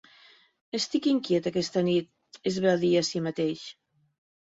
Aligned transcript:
"Estic 0.79 1.09
inquiet 1.11 1.51
aquesta 1.53 1.85
nit", 1.91 2.11
es 2.53 2.61
va 2.67 2.77
dir 2.87 2.93
a 2.99 3.07
si 3.13 3.27
mateix. 3.31 3.71